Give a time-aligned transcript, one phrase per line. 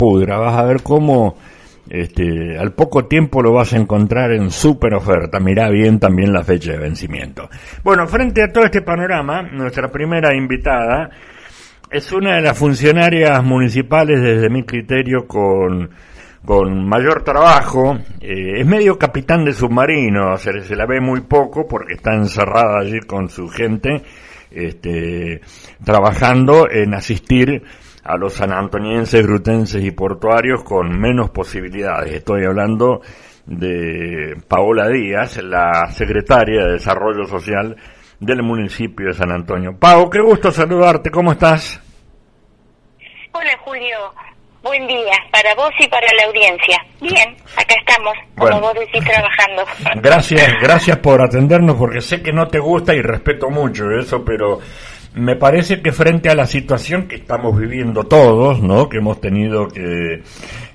[0.00, 1.34] Pudra, vas a ver cómo
[1.90, 5.40] este, al poco tiempo lo vas a encontrar en super oferta.
[5.40, 7.50] Mirá bien también la fecha de vencimiento.
[7.82, 11.10] Bueno, frente a todo este panorama, nuestra primera invitada
[11.90, 15.90] es una de las funcionarias municipales, desde mi criterio, con,
[16.44, 17.98] con mayor trabajo.
[18.20, 22.78] Eh, es medio capitán de submarino, se, se la ve muy poco porque está encerrada
[22.78, 24.00] allí con su gente,
[24.52, 25.40] este,
[25.82, 27.64] trabajando en asistir
[28.04, 32.12] a los sanantonienses, grutenses y portuarios con menos posibilidades.
[32.14, 33.00] Estoy hablando
[33.46, 37.76] de Paola Díaz, la secretaria de Desarrollo Social
[38.20, 39.76] del municipio de San Antonio.
[39.78, 41.80] Pau, qué gusto saludarte, ¿cómo estás?
[43.32, 43.96] Hola Julio,
[44.62, 46.76] buen día para vos y para la audiencia.
[47.00, 48.60] Bien, acá estamos, como Bueno.
[48.60, 49.64] vos decís, trabajando.
[50.02, 54.58] Gracias, gracias por atendernos porque sé que no te gusta y respeto mucho eso, pero
[55.14, 58.88] me parece que frente a la situación que estamos viviendo todos, ¿no?
[58.88, 60.22] Que hemos tenido que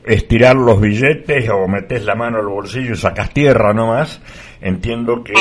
[0.05, 4.21] estirar los billetes o metes la mano al bolsillo y sacas tierra nomás,
[4.61, 5.33] entiendo que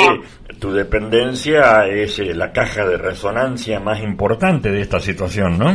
[0.60, 5.72] tu dependencia es eh, la caja de resonancia más importante de esta situación, ¿no?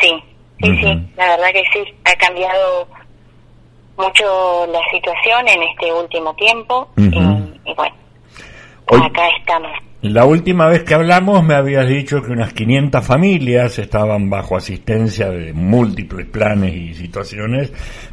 [0.00, 0.12] Sí,
[0.62, 2.86] sí, sí, la verdad que sí, ha cambiado
[3.96, 7.02] mucho la situación en este último tiempo y,
[7.70, 7.94] y bueno,
[8.86, 9.70] Hoy- acá estamos.
[10.02, 15.28] La última vez que hablamos me habías dicho que unas 500 familias estaban bajo asistencia
[15.28, 17.70] de múltiples planes y situaciones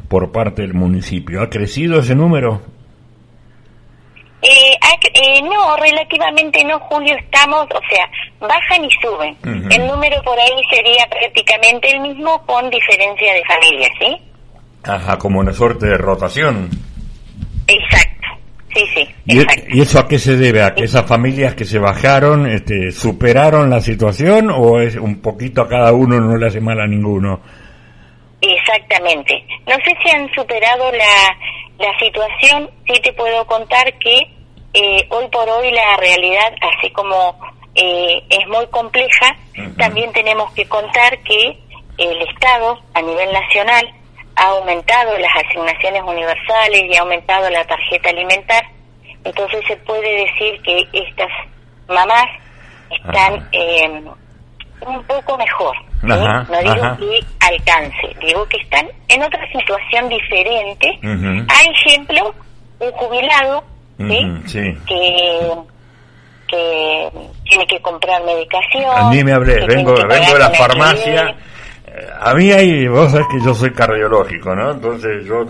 [0.09, 1.41] por parte del municipio.
[1.41, 2.61] ¿Ha crecido ese número?
[4.41, 4.73] Eh,
[5.13, 8.05] eh, no, relativamente no, Julio, estamos, o sea,
[8.39, 9.37] bajan y suben.
[9.71, 14.17] El número por ahí sería prácticamente el mismo con diferencia de familias, ¿sí?
[14.83, 16.69] Ajá, como una suerte de rotación.
[19.27, 20.63] Exacto, sí, sí, ¿Y, e- y eso a qué se debe?
[20.63, 25.61] ¿A que esas familias que se bajaron este, superaron la situación o es un poquito
[25.61, 27.41] a cada uno no le hace mal a ninguno?
[28.41, 29.43] Exactamente.
[29.67, 31.37] No sé si han superado la,
[31.79, 34.19] la situación, sí te puedo contar que
[34.73, 37.37] eh, hoy por hoy la realidad, así como
[37.75, 39.35] eh, es muy compleja,
[39.77, 41.57] también tenemos que contar que
[41.97, 43.91] el Estado a nivel nacional
[44.35, 48.63] ha aumentado las asignaciones universales y ha aumentado la tarjeta alimentar,
[49.27, 51.29] entonces se puede decir que estas
[51.87, 52.25] mamás
[52.89, 54.03] están eh,
[54.81, 55.75] un poco mejor.
[56.01, 56.11] ¿sí?
[56.11, 56.97] Ajá, no digo ajá.
[56.97, 60.99] que alcance, digo que están en otra situación diferente.
[61.03, 61.45] Ujú.
[61.49, 62.33] Hay ejemplo,
[62.79, 63.63] un jubilado,
[63.97, 64.03] ¿sí?
[64.03, 64.77] Ujú, sí.
[64.87, 65.51] Que,
[66.47, 67.09] que
[67.49, 68.85] tiene que comprar medicación.
[68.95, 71.35] A mí me hablé, vengo, vengo de la farmacia.
[72.19, 74.71] A mí hay, vos sabés que yo soy cardiológico, ¿no?
[74.71, 75.45] Entonces yo,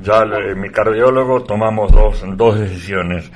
[0.00, 0.24] ya
[0.56, 3.30] mi cardiólogo tomamos dos, dos decisiones.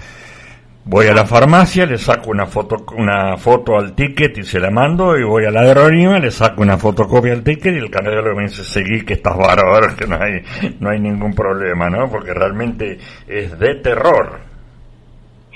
[0.84, 4.68] Voy a la farmacia, le saco una foto, una foto al ticket y se la
[4.68, 8.36] mando, y voy a la aerolínea, le saco una fotocopia al ticket y el cardiólogo
[8.36, 10.42] me dice, seguí que estás bárbaro, que no hay,
[10.80, 12.10] no hay ningún problema, ¿no?
[12.10, 12.98] Porque realmente
[13.28, 14.40] es de terror.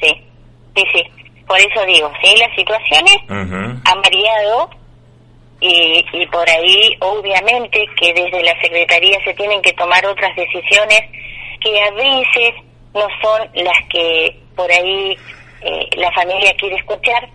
[0.00, 0.12] Sí,
[0.76, 1.02] sí, sí.
[1.44, 4.70] Por eso digo, sí, las situaciones han variado
[5.60, 11.00] y, y por ahí obviamente que desde la Secretaría se tienen que tomar otras decisiones
[11.60, 12.54] que a veces
[12.94, 15.16] no son las que por ahí
[15.62, 17.28] eh, la familia quiere escuchar,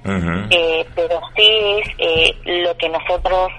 [0.49, 3.51] eh, pero sí es eh, lo que nosotros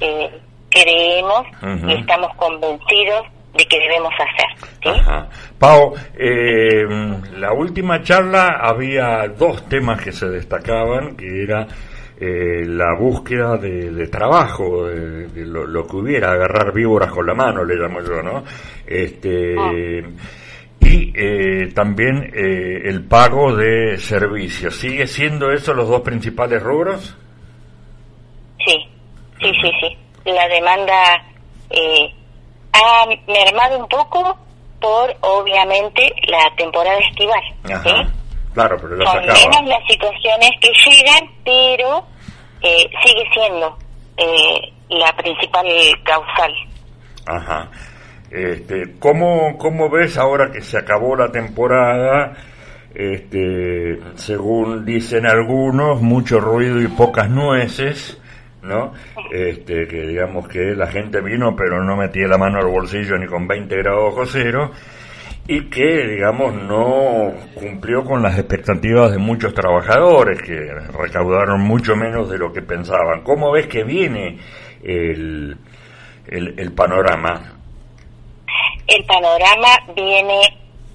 [0.00, 0.30] eh,
[0.70, 1.42] creemos
[1.86, 4.70] y estamos convencidos de que debemos hacer.
[4.82, 4.88] ¿sí?
[4.88, 5.28] Ajá.
[5.58, 6.84] Pau, eh,
[7.36, 11.66] la última charla había dos temas que se destacaban, que era
[12.22, 17.26] eh, la búsqueda de, de trabajo, de, de lo, lo que hubiera, agarrar víboras con
[17.26, 18.44] la mano, le llamo yo, ¿no?
[18.86, 19.56] Este,
[20.80, 24.76] y eh, también eh, el pago de servicios.
[24.76, 27.16] ¿Sigue siendo eso los dos principales rubros?
[28.64, 28.76] Sí,
[29.40, 29.98] sí, sí, sí.
[30.24, 31.24] La demanda
[31.70, 32.08] eh,
[32.72, 34.38] ha mermado un poco
[34.80, 37.42] por, obviamente, la temporada estival.
[37.64, 38.12] Ajá.
[38.54, 42.04] Claro, pero Son menos las situaciones que llegan, pero
[42.62, 43.76] eh, sigue siendo
[44.16, 45.66] eh, la principal
[46.04, 46.52] causal.
[47.26, 47.70] Ajá.
[48.30, 52.32] Este, ¿cómo, ¿Cómo ves ahora que se acabó la temporada?
[52.94, 58.18] Este, según dicen algunos, mucho ruido y pocas nueces.
[58.62, 58.92] ¿no?
[59.30, 63.26] Este, que digamos que la gente vino pero no metía la mano al bolsillo ni
[63.26, 64.70] con 20 grados bajo cero
[65.48, 70.54] y que, digamos, no cumplió con las expectativas de muchos trabajadores que
[70.96, 73.22] recaudaron mucho menos de lo que pensaban.
[73.24, 74.38] ¿Cómo ves que viene
[74.82, 75.56] el,
[76.28, 77.54] el, el panorama?
[78.86, 80.40] El panorama viene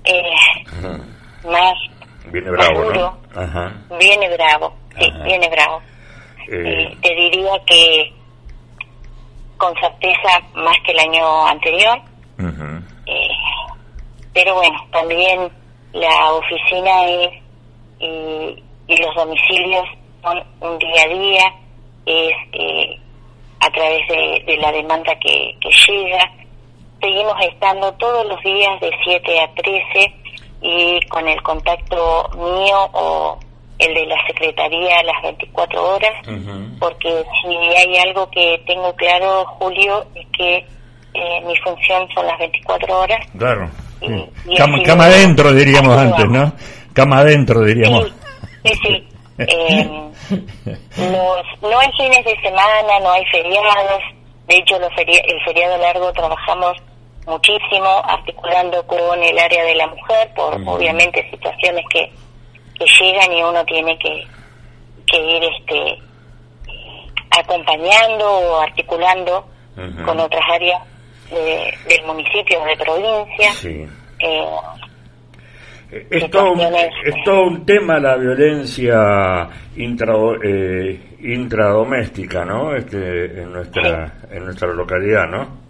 [0.05, 1.01] eh,
[1.45, 1.73] más
[2.31, 3.41] Viene bravo, duro, ¿no?
[3.41, 3.73] Ajá.
[3.99, 5.23] viene bravo, sí, Ajá.
[5.23, 5.81] viene bravo.
[6.49, 8.13] Eh, Eh, te diría que
[9.57, 11.97] con certeza más que el año anterior,
[13.05, 13.27] eh,
[14.37, 15.51] pero bueno, también
[15.93, 17.29] la oficina es,
[17.99, 19.83] y, y los domicilios
[20.21, 21.53] son un día a día,
[22.05, 22.99] es eh,
[23.61, 26.31] a través de, de la demanda que, que llega.
[27.01, 30.13] Seguimos estando todos los días de 7 a 13
[30.61, 33.39] y con el contacto mío o
[33.79, 36.13] el de la Secretaría las 24 horas
[36.79, 40.57] porque si hay algo que tengo claro, Julio, es que
[41.15, 43.25] eh, mi función son las 24 horas.
[43.35, 43.67] Claro.
[44.01, 46.37] Y- Cama, cama adentro, diríamos antes, vamos.
[46.53, 46.53] ¿no?
[46.93, 48.11] Cama adentro, diríamos.
[48.63, 49.07] Sí, sí, sí.
[49.39, 49.87] Eh,
[50.97, 54.01] los- no hay fines de semana, no hay feriados.
[54.47, 56.75] De hecho, los el feriado largo trabajamos
[57.27, 62.11] muchísimo articulando con el área de la mujer por obviamente situaciones que,
[62.79, 64.23] que llegan y uno tiene que,
[65.05, 66.01] que ir este
[67.31, 69.45] acompañando o articulando
[70.05, 70.81] con otras áreas
[71.31, 73.51] de- del municipio o de provincia.
[73.53, 73.85] Sí.
[74.19, 74.45] Eh,
[76.09, 76.53] Es todo,
[77.05, 79.47] es todo un tema la violencia
[79.77, 80.13] intra,
[80.43, 82.75] eh, intradoméstica, ¿no?
[82.75, 85.65] Este, en nuestra en nuestra localidad, ¿no?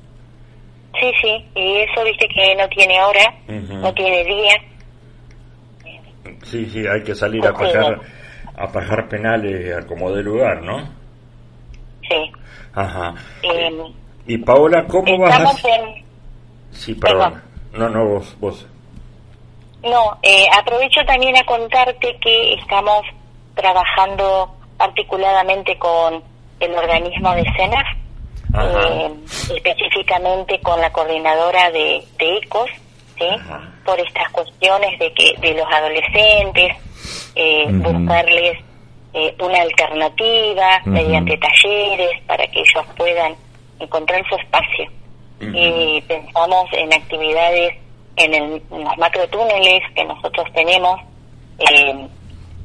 [1.00, 4.56] sí, sí, y eso viste que no tiene hora, no tiene día.
[6.42, 7.60] Sí, sí, hay que salir a Ok.
[7.60, 8.00] pagar
[8.56, 10.80] a pagar penales a como de lugar, ¿no?
[12.10, 12.32] Sí.
[12.74, 13.14] Ajá.
[13.44, 13.70] Eh,
[14.28, 15.32] Y Paola, ¿cómo vas?
[15.32, 15.76] estamos a...
[15.76, 16.06] en...
[16.72, 17.42] Sí, perdón.
[17.74, 18.68] No, no, vos, vos.
[19.84, 23.04] No, eh, aprovecho también a contarte que estamos
[23.56, 26.22] trabajando articuladamente con
[26.60, 27.88] el organismo de CENAF,
[28.60, 29.12] eh,
[29.56, 32.70] específicamente con la coordinadora de, de ECOS,
[33.18, 33.28] ¿sí?
[33.86, 36.76] Por estas cuestiones de que de los adolescentes,
[37.36, 37.92] eh, Ujú.
[37.94, 38.58] buscarles
[39.14, 43.36] eh, una alternativa mediante talleres para que ellos puedan
[43.80, 44.92] encontrar su espacio.
[45.56, 47.76] Y pensamos en actividades
[48.16, 51.00] en, el, en los macrotúneles que nosotros tenemos
[51.60, 52.08] eh,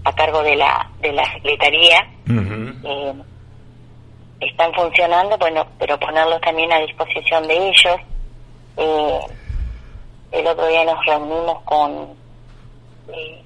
[0.05, 2.09] a cargo de la, de la Secretaría.
[2.85, 3.13] Eh,
[4.41, 7.97] están funcionando, bueno, pero ponerlos también a disposición de ellos.
[8.79, 9.21] Eh,
[10.33, 12.09] el otro día nos reunimos con,
[13.15, 13.43] eh,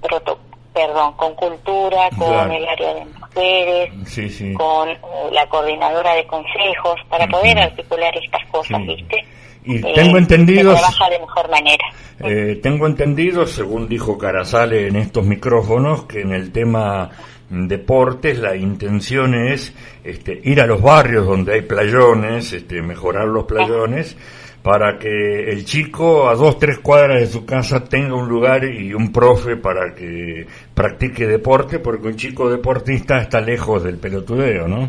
[0.00, 0.38] proto-
[0.72, 2.52] perdón, con cultura, con Claro.
[2.52, 4.52] el área de mujeres, Sí, sí.
[4.54, 4.98] con eh,
[5.32, 8.86] la coordinadora de consejos, para poder articular estas cosas, Sí.
[8.94, 9.16] ¿viste?
[9.64, 11.84] Y Eh, tengo entendido, trabaja de mejor manera.
[12.24, 17.10] eh, tengo entendido, según dijo Carazale en estos micrófonos, que en el tema
[17.48, 23.44] deportes la intención es este, ir a los barrios donde hay playones, este, mejorar los
[23.44, 24.16] playones,
[24.62, 28.94] para que el chico a dos, tres cuadras de su casa tenga un lugar y
[28.94, 34.88] un profe para que practique deporte, porque un chico deportista está lejos del pelotudeo, ¿no?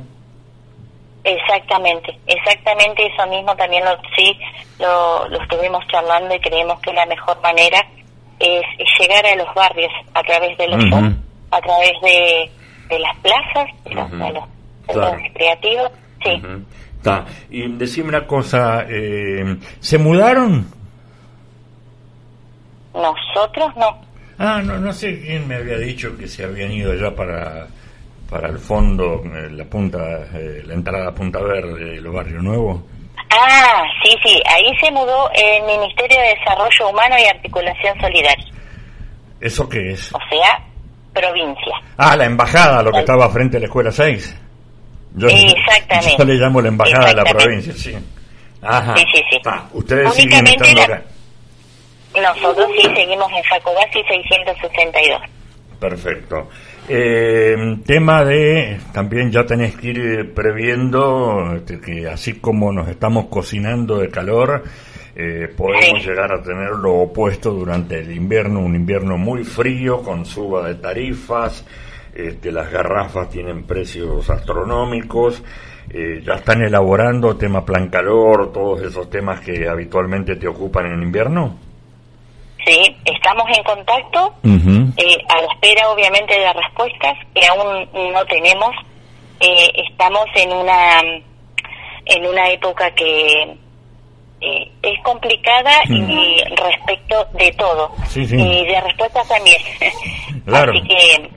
[1.24, 4.38] Exactamente, exactamente eso mismo también lo, sí
[4.80, 7.80] lo, lo estuvimos charlando y creemos que la mejor manera
[8.40, 11.14] es, es llegar a los barrios a través de los shows,
[11.52, 12.52] a través de,
[12.90, 14.18] de las plazas, de los, Ujú.
[14.18, 14.44] de los
[14.86, 15.12] Claro.
[15.12, 15.92] centros recreativos,
[16.26, 16.42] sí.
[17.04, 17.26] Ta.
[17.52, 20.66] Y decime una cosa, eh, ¿se mudaron?
[22.94, 24.02] Nosotros no.
[24.40, 27.68] Ah, no, no sé quién me había dicho que se habían ido ya para,
[28.30, 30.00] para el fondo, eh, la punta,
[30.34, 32.82] eh, la entrada a Punta Verde, los barrios nuevos.
[33.32, 38.46] Ah, sí, sí, ahí se mudó el Ministerio de Desarrollo Humano y Articulación Solidaria,
[39.42, 40.14] ¿Eso qué es?
[40.14, 40.64] o sea,
[41.14, 41.76] provincia.
[41.98, 44.40] Ah, la embajada, lo que estaba frente a la escuela 6.
[45.16, 46.16] Yo, Exactamente.
[46.18, 47.94] Yo le llamo la embajada de la provincia, sí.
[48.62, 48.96] Ajá.
[48.98, 49.38] Sí, sí, sí.
[49.44, 51.04] Ta, Ustedes siguen estando la- acá.
[52.22, 55.22] Nosotros sí seguimos en Facobasi 662.
[55.80, 56.50] Perfecto.
[56.88, 57.56] Eh,
[57.86, 63.26] tema de, también ya tenés que ir eh, previendo este, que así como nos estamos
[63.28, 64.64] cocinando de calor,
[65.16, 66.10] eh, podemos Sí.
[66.10, 70.76] llegar a tener lo opuesto durante el invierno, un invierno muy frío con suba de
[70.76, 71.66] tarifas,
[72.16, 75.44] este, las garrafas tienen precios astronómicos,
[75.90, 81.02] eh, ya están elaborando tema plan calor, todos esos temas que habitualmente te ocupan en
[81.04, 81.58] invierno.
[82.66, 88.72] Sí, estamos en contacto, eh, a la espera obviamente de respuestas que aún no tenemos.
[89.42, 91.02] eh, estamos en una
[92.06, 93.58] en una época que
[94.42, 98.36] eh, es complicada y respecto de todo Sí, sí.
[98.38, 99.58] y de respuestas también
[100.46, 100.72] Claro.
[100.72, 101.30] así que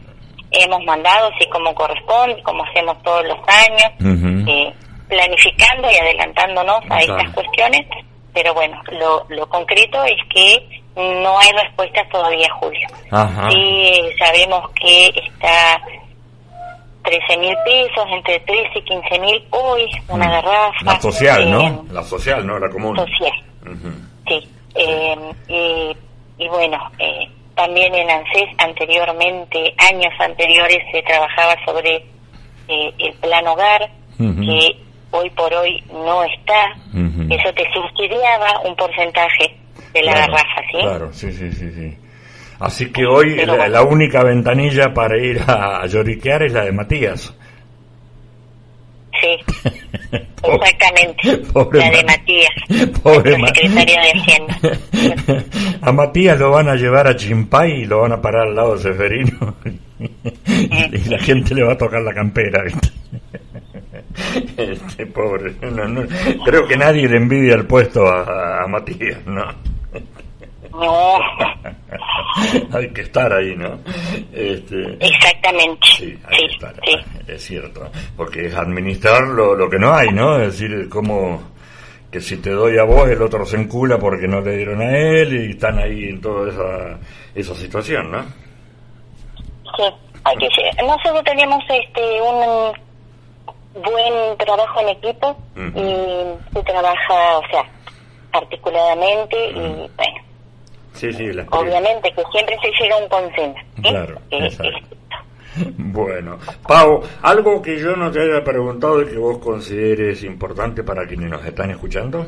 [0.50, 4.73] hemos mandado sí como corresponde como hacemos todos los años eh,
[5.09, 7.17] planificando y adelantándonos a Claro.
[7.19, 7.87] estas cuestiones
[8.35, 13.50] pero bueno lo, lo concreto es que no hay respuestas todavía Julio Ajá.
[13.50, 15.81] sí eh, sabemos que está
[17.05, 20.73] 13 mil pesos, entre 13 y 15 mil hoy, una garrafa.
[20.83, 20.87] Mm.
[20.87, 21.85] La social, eh, ¿no?
[21.93, 22.97] La social, no la común.
[22.97, 23.93] Social, Ujú.
[24.26, 24.49] sí.
[24.75, 25.97] Eh, y,
[26.45, 31.96] y bueno, eh, también en ANSES anteriormente, años anteriores, se trabajaba sobre
[32.68, 34.76] eh, el plan hogar, que
[35.10, 36.76] hoy por hoy no está.
[36.94, 39.56] Eso te subsidiaba un porcentaje
[39.92, 40.78] de la Claro, garrafa, ¿sí?
[40.80, 41.98] Claro, sí, sí, sí, sí.
[42.58, 46.72] Así que hoy Pero la, la única ventanilla para ir a lloriquear es la de
[46.72, 47.34] Matías.
[49.20, 49.70] Sí,
[50.43, 51.37] exactamente.
[51.53, 55.45] Pobre la de Ma- Matías, Pobre Ma- secretario de Hacienda.
[55.83, 58.76] a Matías lo van a llevar a Chimpay y lo van a parar al lado
[58.76, 59.57] de Seferino.
[59.99, 62.62] y la gente le va a tocar la campera.
[64.57, 65.55] Este pobre.
[65.62, 66.03] No, no,
[66.45, 69.45] creo que nadie le envidia el puesto a, a Matías, ¿no?
[70.73, 71.19] No,
[72.73, 73.78] hay que estar ahí, ¿no?
[74.33, 75.87] Este, exactamente.
[75.97, 76.97] Sí, hay Sí, que estar, sí.
[77.28, 80.38] es cierto, porque es administrar lo, lo que no hay, ¿no?
[80.40, 81.43] Es decir, como
[82.11, 84.97] que si te doy a vos, el otro se encula porque no le dieron a
[84.97, 86.99] él y están ahí en toda esa,
[87.35, 88.23] esa situación, ¿no?
[89.76, 89.83] Sí,
[90.25, 92.73] hay que ser- Nosotros tenemos este un
[93.83, 97.64] buen trabajo en equipo y se trabaja, o sea,
[98.33, 99.55] articuladamente y
[99.97, 100.21] bueno,
[100.97, 103.61] Sí, sí, la obviamente que siempre se llega a un consenso.
[103.83, 104.79] Claro, Eh, exacto.
[104.79, 104.97] eh,
[105.79, 106.38] Bueno,
[106.69, 111.31] Pau, algo que yo no te haya preguntado y que vos consideres importante para quienes
[111.31, 112.26] nos están escuchando.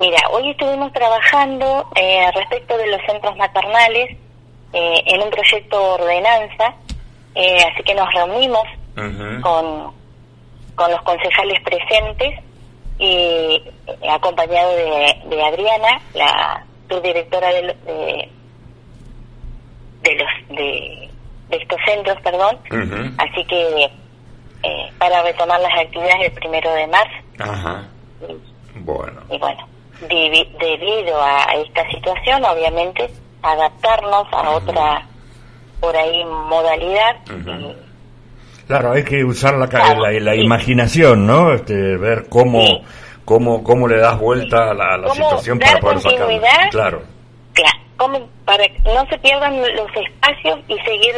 [0.00, 4.16] Mira, hoy estuvimos trabajando eh, respecto de los centros maternales
[4.72, 6.74] eh, en un proyecto de ordenanza,
[7.36, 8.62] eh, así que nos reunimos
[9.42, 9.92] con,
[10.74, 12.40] con los concejales presentes
[12.98, 18.28] y eh, acompañado de, de Adriana, la subdirectora de, lo- de,
[20.02, 21.10] de los de,
[21.50, 22.58] de estos centros, perdón.
[23.18, 23.84] Así que
[24.62, 27.84] eh, para retomar las actividades el primero de marzo Ajá.
[28.28, 29.20] y, Bueno.
[29.30, 29.66] y bueno,
[30.08, 33.10] debi- debido a esta situación, obviamente
[33.42, 35.06] adaptarnos a otra
[35.80, 37.16] por ahí modalidad
[38.66, 40.40] Claro, hay que usar la, ca- Claro, la, la sí.
[40.40, 41.52] imaginación, ¿no?
[41.52, 42.82] Este, ver cómo, Sí.
[43.24, 46.18] Cómo, cómo le das vuelta a la, a la Cómo situación dar para poder sacarla.
[46.26, 46.70] continuidad.
[46.70, 47.02] Claro.
[47.52, 51.14] Claro, como para que no se pierdan los espacios y seguir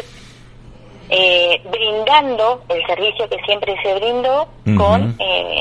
[1.08, 5.60] eh, brindando el servicio que siempre se brindó con eh,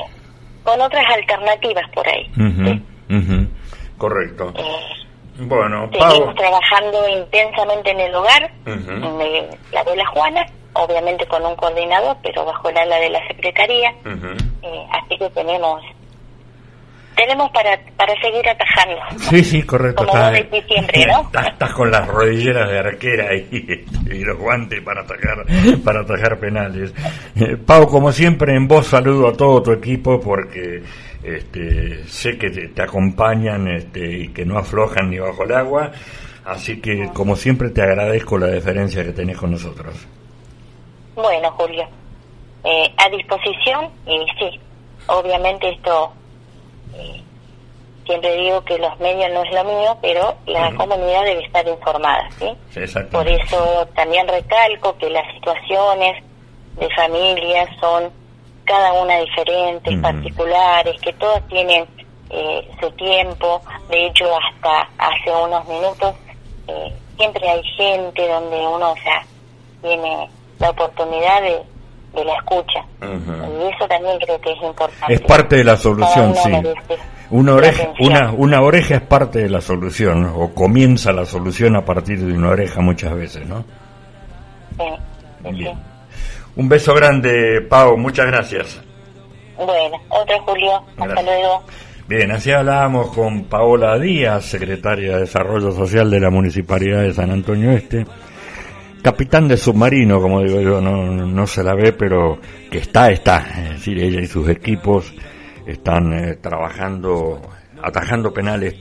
[0.64, 2.30] con otras alternativas por ahí.
[3.98, 4.52] Correcto.
[4.58, 4.64] Eh,
[5.38, 6.12] Bueno, Pau.
[6.12, 12.46] seguimos trabajando intensamente en el hogar, el- la abuela Juana, obviamente con un coordinador, pero
[12.46, 13.90] bajo el ala de la Secretaría.
[14.62, 15.82] Eh, así que tenemos
[17.16, 19.02] tenemos para, para seguir atajando.
[19.30, 20.06] Sí, sí, correcto.
[20.06, 21.22] Como vos decís siempre, ¿no?
[21.22, 25.46] estás, estás con las rodilleras de arquera y, y los guantes para atajar,
[25.84, 26.94] para atajar penales.
[27.36, 30.84] Eh, Pau, como siempre, en voz saludo a todo tu equipo porque
[31.24, 35.92] este, sé que te, te acompañan este, y que no aflojan ni bajo el agua.
[36.46, 40.08] Así que, como siempre, te agradezco la deferencia que tenés con nosotros.
[41.16, 41.88] Bueno, Julio,
[42.64, 44.60] eh, a disposición y sí,
[45.08, 46.14] obviamente esto,
[48.06, 52.30] siempre digo que los medios no es lo mío, pero la comunidad debe estar informada,
[52.38, 52.56] ¿sí?
[53.12, 56.24] Por eso también recalco que las situaciones
[56.78, 58.12] de familias son
[58.66, 61.86] cada una diferentes, particulares, que todas tienen
[62.30, 63.62] eh, su tiempo.
[63.90, 66.16] De hecho, hasta hace unos minutos
[66.68, 69.26] eh, siempre hay gente donde uno sea,
[69.82, 71.62] tiene la oportunidad de,
[72.16, 72.80] de la escucha.
[73.02, 75.14] Y eso también creo que es importante.
[75.14, 76.50] Es parte de la solución, sí.
[76.50, 81.76] merece Una oreja, una, una oreja es parte de la solución, o comienza la solución
[81.76, 83.64] a partir de una oreja muchas veces, ¿no?
[84.78, 85.68] Sí.
[86.56, 88.82] Un beso grande, Pau, muchas gracias.
[89.58, 91.26] Bueno, otro Julio, hasta Gracias.
[91.26, 91.64] luego.
[92.08, 97.32] Bien, así hablábamos con Paola Díaz, secretaria de Desarrollo Social de la Municipalidad de San
[97.32, 98.06] Antonio Este,
[99.06, 102.40] capitán de submarino, como digo yo, no, no se la ve, pero
[102.72, 103.38] que está, está.
[103.66, 105.14] Es decir, ella y sus equipos
[105.68, 107.40] están eh, trabajando,
[107.84, 108.74] atajando penales,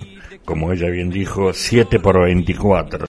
[0.42, 3.00] como ella bien dijo, 7 por 24.